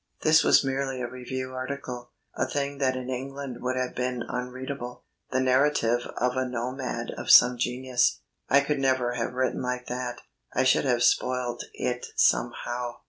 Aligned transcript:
This 0.23 0.43
was 0.43 0.63
merely 0.63 0.99
a 0.99 1.07
review 1.07 1.53
article 1.53 2.09
a 2.35 2.47
thing 2.47 2.79
that 2.79 2.95
in 2.95 3.07
England 3.07 3.57
would 3.61 3.75
have 3.75 3.93
been 3.93 4.23
unreadable; 4.27 5.03
the 5.29 5.39
narrative 5.39 5.99
of 6.17 6.35
a 6.35 6.43
nomad 6.43 7.11
of 7.19 7.29
some 7.29 7.55
genius. 7.55 8.21
I 8.49 8.61
could 8.61 8.79
never 8.79 9.13
have 9.13 9.33
written 9.35 9.61
like 9.61 9.85
that 9.89 10.21
I 10.55 10.63
should 10.63 10.85
have 10.85 11.03
spoilt 11.03 11.65
it 11.75 12.07
somehow. 12.15 12.93